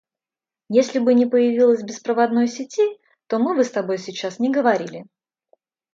[0.71, 5.05] Если бы не появилось беспроводной сети, то мы бы с тобой сейчас не говорили.